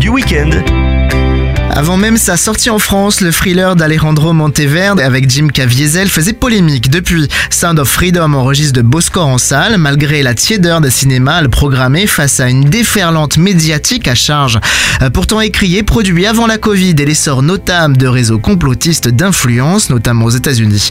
[0.00, 0.50] Du week-end.
[1.70, 6.90] Avant même sa sortie en France, le thriller d'Alejandro Monteverde avec Jim Caviezel faisait polémique.
[6.90, 11.40] Depuis, Sound of Freedom enregistre de beaux scores en salle, malgré la tiédeur des cinémas
[11.40, 14.60] le programmé face à une déferlante médiatique à charge.
[15.02, 20.26] Euh, pourtant écrié, produit avant la Covid et l'essor notable de réseaux complotistes d'influence, notamment
[20.26, 20.90] aux États-Unis.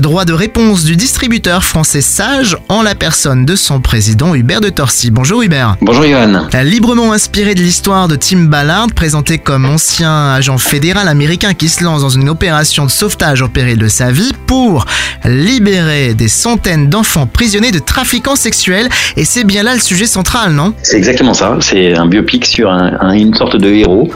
[0.00, 4.68] Droit de réponse du distributeur français Sage en la personne de son président Hubert de
[4.68, 5.10] Torcy.
[5.10, 5.76] Bonjour Hubert.
[5.80, 6.46] Bonjour Johan.
[6.54, 11.68] Euh, librement inspiré de l'histoire de Tim Ballard, présenté comme ancien agent fédéral américain qui
[11.68, 14.86] se lance dans une opération de sauvetage au péril de sa vie pour
[15.24, 18.88] libérer des centaines d'enfants prisonniers de trafiquants sexuels.
[19.16, 20.74] Et c'est bien là le sujet central, non?
[20.82, 21.58] C'est exactement ça.
[21.60, 24.10] C'est un biopic sur une sorte de héros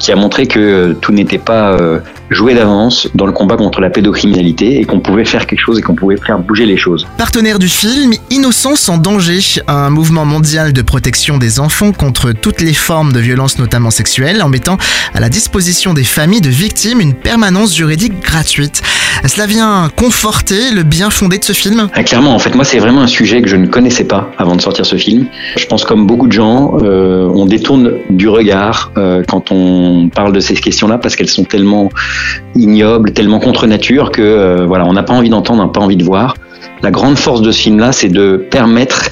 [0.00, 2.00] qui a montré que tout n'était pas euh,
[2.30, 5.82] jouer d'avance dans le combat contre la pédocriminalité et qu'on pouvait faire quelque chose et
[5.82, 7.06] qu'on pouvait faire bouger les choses.
[7.18, 12.62] Partenaire du film, Innocence en danger, un mouvement mondial de protection des enfants contre toutes
[12.62, 14.78] les formes de violence notamment sexuelles en mettant
[15.14, 18.82] à la disposition des familles de victimes une permanence juridique gratuite.
[19.26, 21.88] Cela vient conforter le bien fondé de ce film?
[21.94, 24.56] Ah, Clairement, en fait, moi c'est vraiment un sujet que je ne connaissais pas avant
[24.56, 25.26] de sortir ce film.
[25.56, 30.32] Je pense comme beaucoup de gens, euh, on détourne du regard euh, quand on parle
[30.32, 31.90] de ces questions-là parce qu'elles sont tellement
[32.54, 35.80] ignoble, tellement contre nature que euh, voilà, on n'a pas envie d'entendre, on n'a pas
[35.80, 36.34] envie de voir.
[36.82, 39.10] La grande force de ce film-là, c'est de permettre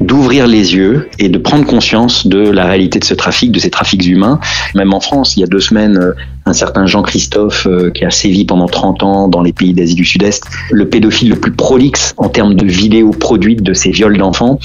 [0.00, 3.70] d'ouvrir les yeux et de prendre conscience de la réalité de ce trafic, de ces
[3.70, 4.40] trafics humains.
[4.74, 6.12] Même en France, il y a deux semaines, euh,
[6.46, 10.04] un certain Jean-Christophe euh, qui a sévi pendant 30 ans dans les pays d'Asie du
[10.04, 14.58] Sud-Est, le pédophile le plus prolixe en termes de vidéos produites de ces viols d'enfants.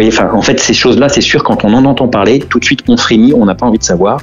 [0.00, 2.84] Enfin, en fait, ces choses-là, c'est sûr, quand on en entend parler, tout de suite
[2.88, 4.20] on frémit, on n'a pas envie de savoir.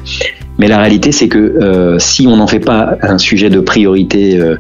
[0.58, 4.40] Mais la réalité, c'est que euh, si on n'en fait pas un sujet de priorité
[4.40, 4.56] euh,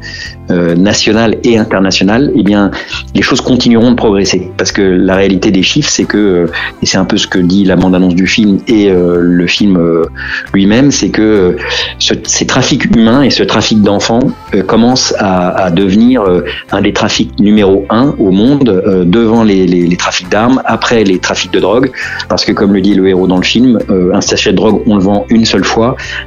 [0.52, 2.72] euh, nationale et internationale, eh bien,
[3.14, 4.52] les choses continueront de progresser.
[4.58, 6.50] Parce que la réalité des chiffres, c'est que,
[6.82, 9.80] et c'est un peu ce que dit la bande-annonce du film et le film
[10.54, 11.56] lui-même, c'est que
[12.00, 14.20] ce, ces trafics humains et ce trafic d'enfants
[14.68, 16.24] commencent à, devenir
[16.72, 21.52] un des trafics numéro un au monde, devant les, les trafics d'armes, après les trafics
[21.52, 21.92] de drogue.
[22.30, 24.96] Parce que, comme le dit le héros dans le film, un sachet de drogue, on
[24.96, 25.85] le vend une seule fois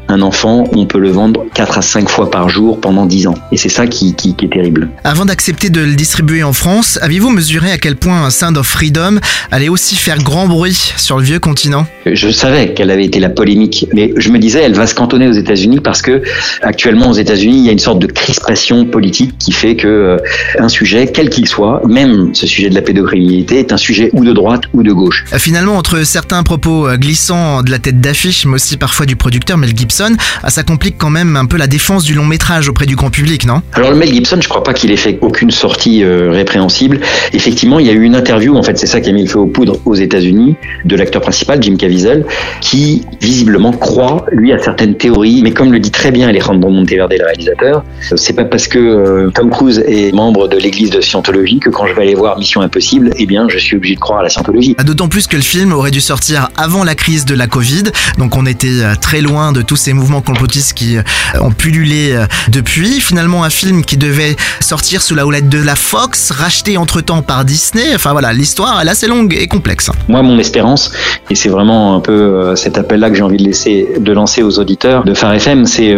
[0.08, 3.34] un enfant, on peut le vendre 4 à 5 fois par jour pendant 10 ans.
[3.52, 4.88] Et c'est ça qui, qui, est terrible.
[5.04, 9.18] Avant d'accepter de le distribuer en France, aviez-vous mesuré à quel point Sound of Freedom
[9.50, 11.86] allait aussi faire grand bruit sur le vieux continent?
[12.06, 15.28] Je savais qu'elle avait été la polémique, mais je me disais, elle va se cantonner
[15.28, 16.22] aux États-Unis parce que
[16.62, 20.16] actuellement aux États-Unis, il y a une sorte de crispation politique qui fait que euh,
[20.58, 24.24] un sujet, quel qu'il soit, même ce sujet de la pédocriminalité, est un sujet ou
[24.24, 25.24] de droite ou de gauche.
[25.32, 29.16] Euh, finalement, entre certains propos euh, glissants de la tête d'affiche, mais aussi parfois du
[29.16, 32.68] producteur, Mel Gibson, ah, ça complique quand même un peu la défense du long métrage
[32.68, 33.62] auprès du grand public, non?
[33.72, 37.00] Alors le Mel Gibson, je crois pas qu'il ait fait aucune sortie euh, répréhensible.
[37.32, 39.28] Effectivement, il y a eu une interview, en fait, c'est ça qui a mis le
[39.28, 42.26] feu aux poudres aux États-Unis, de l'acteur principal, Jim Caviezel,
[42.60, 45.42] qui visiblement croit, lui, à certaines théories.
[45.42, 48.78] Mais comme le dit très bien Alejandro Monteverde, le réalisateur, euh, c'est pas parce que
[48.78, 52.38] euh, Tom Cruise est membre de l'église de Scientologie que quand je vais aller voir
[52.38, 54.74] Mission Impossible, eh bien, je suis obligé de croire à la Scientologie.
[54.78, 57.84] Ah, d'autant plus que le film aurait dû sortir avant la crise de la Covid,
[58.18, 61.02] donc on était très loin de tous ces mouvements complotistes qui euh,
[61.40, 63.00] ont pullulé euh, depuis.
[63.00, 67.44] Finalement, un film qui devait sortir sous la houlette de la Fox, racheté entre-temps par
[67.44, 67.94] Disney.
[67.94, 69.90] Enfin voilà, l'histoire est assez longue et complexe.
[70.08, 70.92] Moi, mon espérance,
[71.30, 74.42] et c'est vraiment un peu euh, cet appel-là que j'ai envie de laisser, de lancer
[74.42, 75.96] aux auditeurs de Phare FM, c'est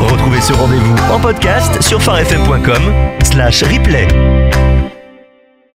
[0.00, 2.82] Retrouvez ce rendez-vous en podcast sur farfm.com
[3.22, 4.08] slash replay.